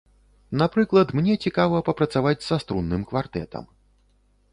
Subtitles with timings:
[0.61, 3.69] Напрыклад, мне цікава папрацаваць са струнным квартэтам.